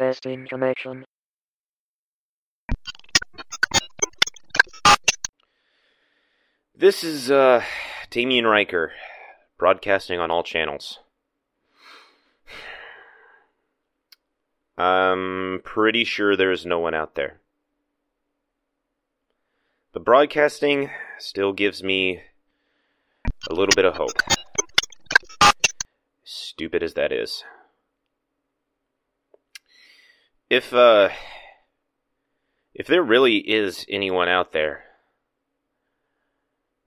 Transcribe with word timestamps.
Testing 0.00 0.46
connection. 0.48 1.04
This 6.74 7.04
is 7.04 7.30
uh, 7.30 7.62
Damien 8.08 8.46
Riker, 8.46 8.92
broadcasting 9.58 10.18
on 10.18 10.30
all 10.30 10.42
channels. 10.42 11.00
I'm 14.78 15.60
pretty 15.64 16.04
sure 16.04 16.34
there's 16.34 16.64
no 16.64 16.78
one 16.78 16.94
out 16.94 17.14
there. 17.14 17.40
But 19.92 20.06
broadcasting 20.06 20.88
still 21.18 21.52
gives 21.52 21.82
me 21.82 22.22
a 23.50 23.52
little 23.52 23.74
bit 23.76 23.84
of 23.84 23.96
hope. 23.96 24.16
Stupid 26.24 26.82
as 26.82 26.94
that 26.94 27.12
is. 27.12 27.44
If, 30.50 30.74
uh, 30.74 31.10
if 32.74 32.88
there 32.88 33.04
really 33.04 33.36
is 33.36 33.86
anyone 33.88 34.28
out 34.28 34.50
there, 34.50 34.82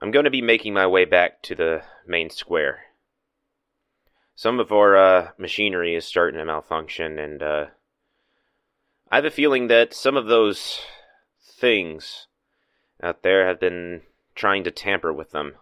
I'm 0.00 0.12
going 0.12 0.26
to 0.26 0.30
be 0.30 0.42
making 0.42 0.74
my 0.74 0.86
way 0.86 1.04
back 1.04 1.42
to 1.42 1.56
the 1.56 1.82
main 2.06 2.30
square. 2.30 2.84
Some 4.36 4.60
of 4.60 4.70
our 4.70 4.96
uh, 4.96 5.30
machinery 5.38 5.96
is 5.96 6.04
starting 6.04 6.38
to 6.38 6.44
malfunction, 6.44 7.18
and 7.18 7.42
uh, 7.42 7.66
I 9.10 9.16
have 9.16 9.24
a 9.24 9.30
feeling 9.30 9.66
that 9.66 9.92
some 9.92 10.16
of 10.16 10.26
those 10.26 10.78
things 11.42 12.28
out 13.02 13.24
there 13.24 13.44
have 13.48 13.58
been 13.58 14.02
trying 14.36 14.62
to 14.62 14.70
tamper 14.70 15.12
with 15.12 15.32
them. 15.32 15.54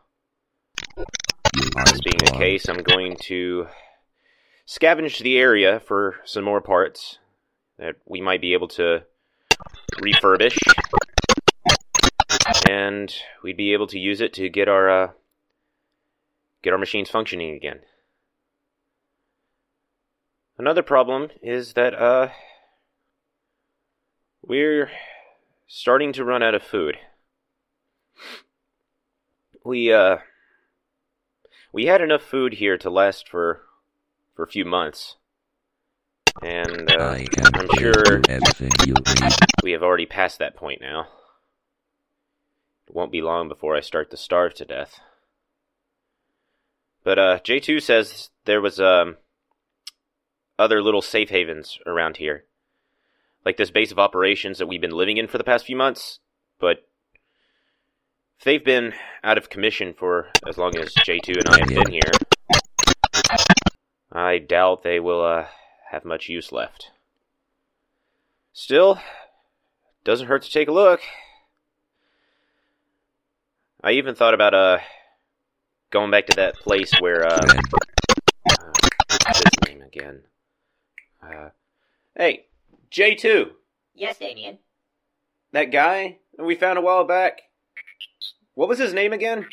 This 0.96 2.00
being 2.04 2.18
the 2.18 2.36
case, 2.36 2.68
I'm 2.68 2.82
going 2.82 3.16
to 3.22 3.68
scavenge 4.68 5.20
the 5.20 5.38
area 5.38 5.80
for 5.80 6.16
some 6.26 6.44
more 6.44 6.60
parts 6.60 7.20
that 7.78 7.96
we 8.04 8.20
might 8.20 8.40
be 8.40 8.52
able 8.52 8.68
to 8.68 9.02
refurbish 10.00 10.56
and 12.68 13.14
we'd 13.42 13.56
be 13.56 13.72
able 13.72 13.86
to 13.86 13.98
use 13.98 14.20
it 14.20 14.32
to 14.34 14.48
get 14.48 14.68
our 14.68 14.88
uh, 14.88 15.10
get 16.62 16.72
our 16.72 16.78
machines 16.78 17.10
functioning 17.10 17.54
again. 17.54 17.80
Another 20.58 20.82
problem 20.82 21.28
is 21.42 21.74
that 21.74 21.94
uh, 21.94 22.28
we're 24.42 24.90
starting 25.66 26.12
to 26.14 26.24
run 26.24 26.42
out 26.42 26.54
of 26.54 26.62
food. 26.62 26.96
We 29.64 29.92
uh, 29.92 30.18
we 31.72 31.86
had 31.86 32.00
enough 32.00 32.22
food 32.22 32.54
here 32.54 32.78
to 32.78 32.88
last 32.88 33.28
for 33.28 33.62
for 34.34 34.44
a 34.44 34.48
few 34.48 34.64
months, 34.64 35.16
and 36.42 36.90
uh, 36.90 37.18
I'm 37.54 37.68
sure 37.78 38.16
you 38.16 38.22
everything 38.28 38.70
you 38.86 38.94
need. 38.94 39.32
we 39.62 39.72
have 39.72 39.82
already 39.82 40.06
passed 40.06 40.38
that 40.38 40.56
point 40.56 40.80
now. 40.80 41.08
It 42.88 42.94
won't 42.94 43.12
be 43.12 43.22
long 43.22 43.48
before 43.48 43.76
I 43.76 43.80
start 43.80 44.10
to 44.10 44.16
starve 44.16 44.54
to 44.54 44.64
death. 44.64 45.00
But 47.02 47.18
uh, 47.18 47.38
J2 47.40 47.82
says 47.82 48.30
there 48.44 48.60
was 48.60 48.80
um 48.80 49.16
other 50.58 50.82
little 50.82 51.02
safe 51.02 51.28
havens 51.28 51.78
around 51.86 52.16
here, 52.16 52.44
like 53.44 53.56
this 53.56 53.70
base 53.70 53.92
of 53.92 53.98
operations 53.98 54.58
that 54.58 54.66
we've 54.66 54.80
been 54.80 54.90
living 54.90 55.16
in 55.16 55.28
for 55.28 55.38
the 55.38 55.44
past 55.44 55.66
few 55.66 55.76
months. 55.76 56.18
But 56.58 56.78
if 58.38 58.44
they've 58.44 58.64
been 58.64 58.94
out 59.22 59.38
of 59.38 59.50
commission 59.50 59.94
for 59.94 60.28
as 60.46 60.58
long 60.58 60.76
as 60.76 60.94
J2 60.94 61.36
and 61.36 61.48
I 61.48 61.58
have 61.60 61.68
been 61.68 61.92
here, 61.92 62.12
I 64.12 64.38
doubt 64.38 64.82
they 64.82 65.00
will 65.00 65.24
uh, 65.24 65.46
have 65.90 66.04
much 66.04 66.28
use 66.28 66.52
left. 66.52 66.90
Still, 68.52 69.00
doesn't 70.04 70.28
hurt 70.28 70.42
to 70.42 70.50
take 70.50 70.68
a 70.68 70.72
look. 70.72 71.00
I 73.82 73.92
even 73.92 74.14
thought 74.14 74.34
about 74.34 74.54
uh 74.54 74.78
going 75.90 76.10
back 76.10 76.26
to 76.26 76.36
that 76.36 76.56
place 76.56 76.92
where 77.00 77.24
uh, 77.26 77.38
uh 78.50 78.72
his 79.26 79.68
name 79.68 79.82
again? 79.82 80.22
Uh 81.22 81.50
Hey, 82.16 82.46
J 82.90 83.14
two. 83.14 83.52
Yes, 83.94 84.18
Damien. 84.18 84.58
That 85.52 85.70
guy 85.70 86.18
that 86.36 86.44
we 86.44 86.54
found 86.54 86.78
a 86.78 86.82
while 86.82 87.04
back. 87.04 87.42
What 88.54 88.68
was 88.68 88.78
his 88.78 88.94
name 88.94 89.12
again? 89.12 89.46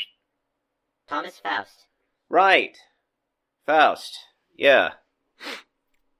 Thomas 1.07 1.38
Faust. 1.38 1.85
Right. 2.29 2.77
Faust. 3.65 4.17
Yeah. 4.55 4.91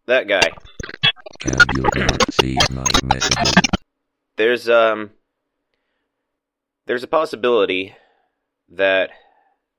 That 0.06 0.28
guy. 0.28 0.52
can 1.40 1.56
you 1.76 1.84
not 1.96 2.34
see 2.34 2.58
my 2.72 2.84
messages? 3.04 3.54
There's 4.36 4.68
um 4.68 5.12
there's 6.86 7.04
a 7.04 7.08
possibility 7.08 7.96
that 8.68 9.12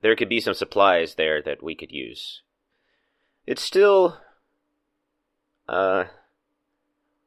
there 0.01 0.17
could 0.17 0.29
be 0.29 0.41
some 0.41 0.55
supplies 0.55 1.17
there 1.17 1.43
that 1.43 1.63
we 1.63 1.75
could 1.75 1.93
use. 1.93 2.43
It's 3.47 3.63
still 3.63 4.19
uh 5.69 6.05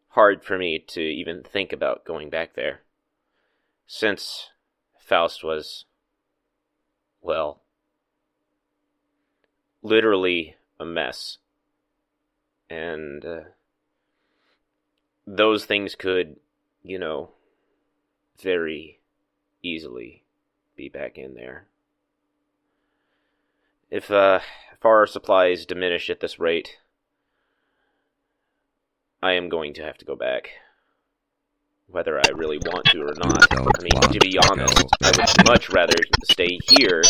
hard 0.10 0.44
for 0.44 0.58
me 0.58 0.84
to 0.88 1.02
even 1.02 1.44
think 1.44 1.72
about 1.72 2.04
going 2.04 2.32
back 2.32 2.56
there 2.56 2.82
since 3.86 4.50
Faust 5.00 5.44
was 5.44 5.86
well 7.22 7.62
literally 9.84 10.56
a 10.80 10.86
mess. 10.86 11.38
And 12.70 13.24
uh, 13.26 13.40
those 15.26 15.66
things 15.66 15.96
could, 15.96 16.38
you 16.84 17.00
know, 17.00 17.32
very 18.42 19.00
easily 19.64 20.24
be 20.76 20.90
back 20.90 21.18
in 21.18 21.34
there. 21.34 21.66
If 23.90 24.12
uh 24.12 24.40
if 24.74 24.86
our 24.86 25.08
supplies 25.08 25.66
diminish 25.66 26.10
at 26.10 26.20
this 26.20 26.40
rate, 26.40 26.78
I 29.24 29.34
am 29.34 29.50
going 29.50 29.74
to 29.76 29.84
have 29.84 29.98
to 29.98 30.06
go 30.06 30.16
back. 30.16 30.52
Whether 31.90 32.20
I 32.20 32.30
really 32.36 32.58
want 32.58 32.86
to 32.88 33.02
or 33.02 33.14
not. 33.16 33.48
I 33.52 33.82
mean, 33.82 34.02
to 34.12 34.20
be 34.20 34.38
honest, 34.38 34.86
I 35.02 35.12
would 35.18 35.48
much 35.48 35.70
rather 35.70 35.96
stay 36.26 36.60
here 36.70 37.02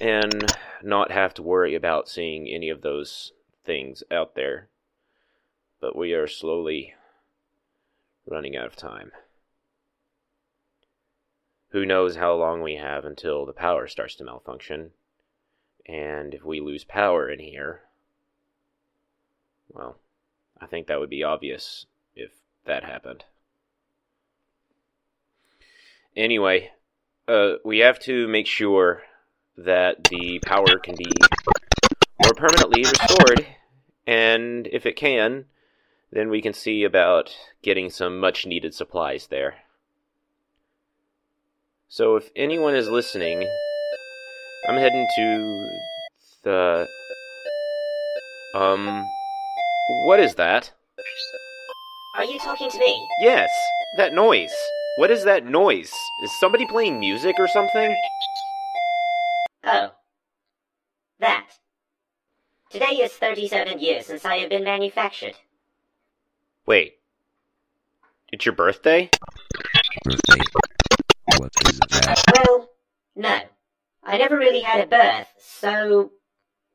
and 0.00 0.52
not 0.82 1.12
have 1.12 1.34
to 1.34 1.42
worry 1.42 1.74
about 1.74 2.08
seeing 2.08 2.48
any 2.48 2.70
of 2.70 2.80
those 2.80 3.32
things 3.64 4.02
out 4.10 4.34
there. 4.34 4.68
But 5.80 5.96
we 5.96 6.12
are 6.12 6.26
slowly 6.26 6.94
running 8.26 8.56
out 8.56 8.66
of 8.66 8.76
time. 8.76 9.12
Who 11.70 11.84
knows 11.84 12.16
how 12.16 12.34
long 12.34 12.62
we 12.62 12.76
have 12.76 13.04
until 13.04 13.44
the 13.44 13.52
power 13.52 13.88
starts 13.88 14.14
to 14.16 14.24
malfunction? 14.24 14.90
And 15.86 16.32
if 16.32 16.44
we 16.44 16.60
lose 16.60 16.84
power 16.84 17.28
in 17.28 17.40
here, 17.40 17.82
well, 19.68 19.98
I 20.60 20.66
think 20.66 20.86
that 20.86 21.00
would 21.00 21.10
be 21.10 21.24
obvious 21.24 21.86
if 22.14 22.30
that 22.64 22.84
happened. 22.84 23.24
Anyway, 26.16 26.70
uh, 27.26 27.54
we 27.64 27.80
have 27.80 27.98
to 27.98 28.28
make 28.28 28.46
sure 28.46 29.02
that 29.56 30.04
the 30.04 30.40
power 30.46 30.78
can 30.82 30.94
be 30.96 31.10
more 32.22 32.34
permanently 32.34 32.82
restored, 32.82 33.46
and 34.44 34.68
if 34.72 34.86
it 34.86 34.96
can, 34.96 35.46
then 36.12 36.28
we 36.28 36.42
can 36.42 36.52
see 36.52 36.84
about 36.84 37.34
getting 37.62 37.90
some 37.90 38.20
much 38.20 38.46
needed 38.46 38.74
supplies 38.74 39.28
there. 39.28 39.54
So 41.88 42.16
if 42.16 42.30
anyone 42.36 42.74
is 42.74 42.88
listening, 42.88 43.48
I'm 44.68 44.76
heading 44.76 45.06
to 45.16 45.68
the 46.42 46.86
um 48.54 49.06
what 50.06 50.20
is 50.20 50.34
that? 50.34 50.72
Are 52.16 52.24
you 52.24 52.38
talking 52.38 52.70
to 52.70 52.78
me? 52.78 53.08
Yes, 53.20 53.50
that 53.96 54.12
noise. 54.12 54.54
What 54.96 55.10
is 55.10 55.24
that 55.24 55.44
noise? 55.44 55.92
Is 56.22 56.40
somebody 56.40 56.66
playing 56.66 57.00
music 57.00 57.36
or 57.38 57.48
something? 57.48 57.96
Oh. 59.64 59.90
That. 61.18 61.48
Today 62.74 63.02
is 63.02 63.12
37 63.12 63.78
years 63.78 64.06
since 64.06 64.24
I 64.24 64.38
have 64.38 64.50
been 64.50 64.64
manufactured. 64.64 65.36
Wait. 66.66 66.98
It's 68.32 68.44
your 68.44 68.56
birthday? 68.56 69.10
Birthday. 70.02 70.42
What 71.38 71.52
is 71.68 71.78
that? 71.78 72.20
Well, 72.34 72.68
no. 73.14 73.42
I 74.02 74.18
never 74.18 74.36
really 74.36 74.58
had 74.58 74.80
a 74.80 74.88
birth, 74.88 75.28
so 75.38 76.10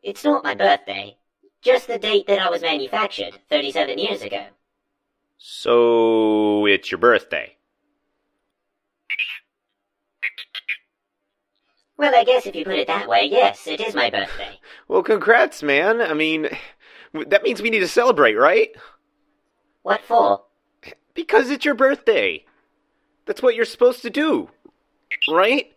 it's 0.01 0.23
not 0.23 0.45
my 0.45 0.55
birthday. 0.55 1.17
Just 1.61 1.87
the 1.87 1.99
date 1.99 2.27
that 2.27 2.39
I 2.39 2.49
was 2.49 2.61
manufactured, 2.61 3.37
37 3.49 3.99
years 3.99 4.21
ago. 4.21 4.45
So 5.37 6.65
it's 6.65 6.91
your 6.91 6.99
birthday. 6.99 7.57
Well, 11.99 12.15
I 12.15 12.23
guess 12.23 12.45
if 12.45 12.55
you 12.55 12.63
put 12.63 12.79
it 12.79 12.87
that 12.87 13.09
way, 13.09 13.27
yes, 13.29 13.67
it 13.67 13.81
is 13.81 13.93
my 13.93 14.09
birthday. 14.09 14.57
Well, 14.87 15.03
congrats, 15.03 15.61
man. 15.61 16.01
I 16.01 16.13
mean, 16.13 16.47
that 17.27 17.43
means 17.43 17.61
we 17.61 17.69
need 17.69 17.81
to 17.81 17.87
celebrate, 17.87 18.35
right? 18.35 18.69
What 19.83 20.01
for? 20.01 20.45
Because 21.13 21.51
it's 21.51 21.65
your 21.65 21.75
birthday. 21.75 22.45
That's 23.25 23.43
what 23.43 23.53
you're 23.53 23.65
supposed 23.65 24.01
to 24.03 24.09
do. 24.09 24.49
Right? 25.29 25.73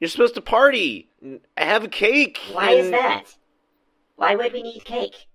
You're 0.00 0.08
supposed 0.08 0.34
to 0.36 0.40
party, 0.40 1.10
and 1.22 1.40
have 1.56 1.84
a 1.84 1.88
cake. 1.88 2.40
Why 2.50 2.70
is 2.72 2.90
that? 2.90 3.36
Why 4.16 4.34
would 4.34 4.52
we 4.54 4.62
need 4.62 4.84
cake? 4.84 5.26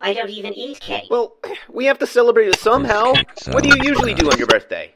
I 0.00 0.14
don't 0.14 0.30
even 0.30 0.54
eat 0.54 0.80
cake. 0.80 1.10
Well, 1.10 1.36
we 1.68 1.86
have 1.86 1.98
to 1.98 2.06
celebrate 2.06 2.48
it 2.48 2.58
somehow. 2.60 3.12
What 3.48 3.64
do 3.64 3.68
you 3.68 3.82
usually 3.82 4.14
do 4.14 4.30
on 4.30 4.38
your 4.38 4.46
birthday? 4.46 4.94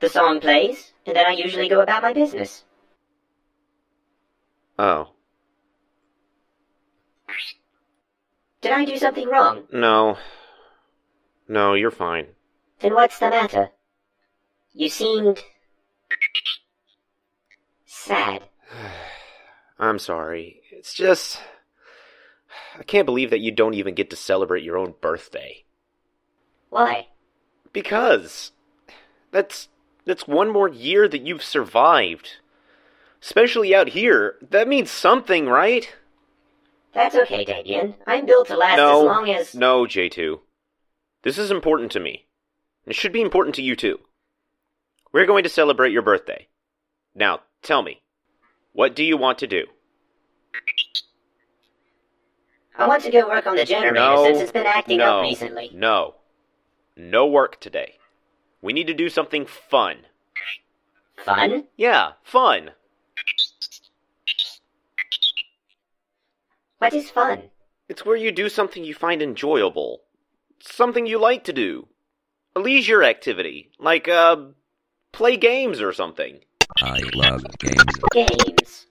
the 0.00 0.08
song 0.08 0.40
plays, 0.40 0.92
and 1.06 1.16
then 1.16 1.26
I 1.26 1.32
usually 1.32 1.68
go 1.68 1.80
about 1.80 2.02
my 2.02 2.12
business. 2.12 2.64
Oh, 4.78 5.08
Did 8.60 8.72
I 8.72 8.84
do 8.84 8.96
something 8.96 9.28
wrong? 9.28 9.64
no. 9.72 10.18
No, 11.48 11.74
you're 11.74 11.92
fine. 11.92 12.26
Then 12.80 12.94
what's 12.94 13.18
the 13.20 13.30
matter? 13.30 13.70
You 14.74 14.88
seemed... 14.88 15.42
sad. 17.84 18.42
I'm 19.78 19.98
sorry. 19.98 20.60
It's 20.72 20.92
just. 20.92 21.40
I 22.78 22.82
can't 22.82 23.06
believe 23.06 23.30
that 23.30 23.40
you 23.40 23.52
don't 23.52 23.74
even 23.74 23.94
get 23.94 24.10
to 24.10 24.16
celebrate 24.16 24.64
your 24.64 24.76
own 24.76 24.94
birthday. 25.00 25.64
Why? 26.68 27.08
Because. 27.72 28.52
That's. 29.30 29.68
That's 30.04 30.26
one 30.26 30.52
more 30.52 30.68
year 30.68 31.08
that 31.08 31.22
you've 31.26 31.42
survived. 31.42 32.36
Especially 33.22 33.74
out 33.74 33.88
here. 33.88 34.36
That 34.50 34.68
means 34.68 34.90
something, 34.90 35.46
right? 35.46 35.94
That's 36.94 37.14
okay, 37.14 37.44
Damien. 37.44 37.94
I'm 38.06 38.24
built 38.24 38.48
to 38.48 38.56
last 38.56 38.76
no. 38.76 39.00
as 39.00 39.04
long 39.04 39.30
as... 39.30 39.54
No, 39.54 39.84
J2. 39.84 40.40
This 41.22 41.38
is 41.38 41.50
important 41.50 41.92
to 41.92 42.00
me. 42.00 42.26
It 42.86 42.94
should 42.94 43.12
be 43.12 43.20
important 43.20 43.54
to 43.56 43.62
you 43.62 43.76
too. 43.76 43.98
We're 45.12 45.26
going 45.26 45.42
to 45.42 45.50
celebrate 45.50 45.92
your 45.92 46.02
birthday. 46.02 46.48
Now, 47.14 47.40
tell 47.62 47.82
me. 47.82 48.02
What 48.72 48.94
do 48.94 49.02
you 49.02 49.16
want 49.16 49.38
to 49.38 49.46
do? 49.46 49.66
I 52.78 52.86
want 52.86 53.02
to 53.04 53.10
go 53.10 53.28
work 53.28 53.46
on 53.46 53.56
the 53.56 53.64
generator 53.64 53.94
No, 53.94 54.24
since 54.24 54.40
it's 54.40 54.52
been 54.52 54.66
acting 54.66 54.98
no, 54.98 55.18
up 55.18 55.22
recently. 55.22 55.70
No. 55.74 56.16
No 56.96 57.26
work 57.26 57.60
today. 57.60 57.94
We 58.62 58.72
need 58.72 58.86
to 58.86 58.94
do 58.94 59.08
something 59.08 59.46
fun. 59.46 59.98
Fun? 61.24 61.64
Yeah, 61.76 62.12
fun. 62.22 62.70
What 66.78 66.92
is 66.92 67.10
fun? 67.10 67.50
It's 67.88 68.04
where 68.04 68.16
you 68.16 68.32
do 68.32 68.48
something 68.48 68.84
you 68.84 68.94
find 68.94 69.22
enjoyable. 69.22 70.02
Something 70.60 71.06
you 71.06 71.18
like 71.18 71.44
to 71.44 71.52
do. 71.52 71.88
A 72.54 72.60
leisure 72.60 73.02
activity. 73.02 73.70
Like, 73.78 74.08
uh, 74.08 74.36
play 75.12 75.36
games 75.36 75.80
or 75.80 75.92
something. 75.92 76.40
I 76.82 77.00
love 77.14 77.44
games. 77.58 77.94
Games. 78.12 78.86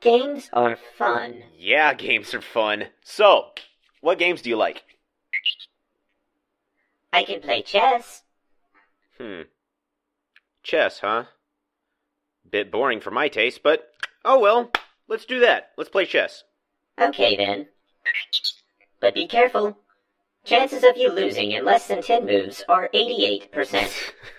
Games 0.00 0.50
are 0.52 0.76
fun. 0.98 1.42
Yeah, 1.56 1.94
games 1.94 2.34
are 2.34 2.42
fun. 2.42 2.86
So, 3.02 3.52
what 4.00 4.18
games 4.18 4.42
do 4.42 4.50
you 4.50 4.56
like? 4.56 4.82
I 7.12 7.24
can 7.24 7.40
play 7.40 7.62
chess. 7.62 8.22
Hmm. 9.18 9.42
Chess, 10.62 11.00
huh? 11.00 11.24
Bit 12.48 12.70
boring 12.70 13.00
for 13.00 13.10
my 13.10 13.28
taste, 13.28 13.62
but 13.62 13.88
oh 14.24 14.38
well. 14.38 14.70
Let's 15.08 15.24
do 15.24 15.40
that. 15.40 15.70
Let's 15.76 15.90
play 15.90 16.06
chess. 16.06 16.44
Okay 17.00 17.36
then. 17.36 17.68
But 19.00 19.14
be 19.14 19.26
careful. 19.26 19.78
Chances 20.44 20.84
of 20.84 20.96
you 20.96 21.10
losing 21.10 21.50
in 21.50 21.64
less 21.64 21.88
than 21.88 22.02
10 22.02 22.24
moves 22.24 22.64
are 22.68 22.88
88%. 22.94 23.90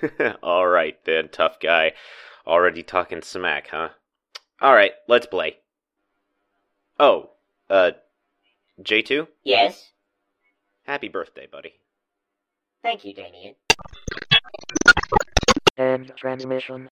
Alright 0.44 1.04
then, 1.06 1.30
tough 1.30 1.60
guy. 1.60 1.94
Already 2.46 2.82
talking 2.82 3.22
smack, 3.22 3.68
huh? 3.72 3.90
Alright, 4.62 4.94
let's 5.08 5.26
play. 5.26 5.58
Oh, 7.00 7.32
uh, 7.70 7.92
J2? 8.82 9.28
yes? 9.44 9.92
Happy 10.84 11.10
birthday, 11.10 11.48
buddy. 11.52 11.74
Thank 12.82 13.04
you, 13.04 13.14
Damien. 13.14 13.56
End 15.78 16.14
transmission. 16.16 16.90